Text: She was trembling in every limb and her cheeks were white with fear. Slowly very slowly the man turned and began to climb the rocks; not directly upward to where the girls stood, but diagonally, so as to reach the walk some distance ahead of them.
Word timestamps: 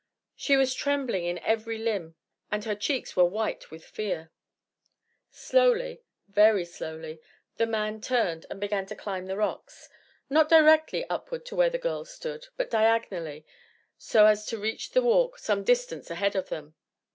She 0.35 0.57
was 0.57 0.73
trembling 0.73 1.25
in 1.25 1.37
every 1.45 1.77
limb 1.77 2.15
and 2.51 2.65
her 2.65 2.73
cheeks 2.73 3.15
were 3.15 3.23
white 3.23 3.69
with 3.69 3.85
fear. 3.85 4.31
Slowly 5.29 6.01
very 6.27 6.65
slowly 6.65 7.21
the 7.57 7.67
man 7.67 8.01
turned 8.01 8.47
and 8.49 8.59
began 8.59 8.87
to 8.87 8.95
climb 8.95 9.27
the 9.27 9.37
rocks; 9.37 9.89
not 10.27 10.49
directly 10.49 11.05
upward 11.07 11.45
to 11.45 11.55
where 11.55 11.69
the 11.69 11.77
girls 11.77 12.09
stood, 12.11 12.47
but 12.57 12.71
diagonally, 12.71 13.45
so 13.95 14.25
as 14.25 14.47
to 14.47 14.57
reach 14.57 14.89
the 14.93 15.03
walk 15.03 15.37
some 15.37 15.63
distance 15.63 16.09
ahead 16.09 16.35
of 16.35 16.49
them. 16.49 16.73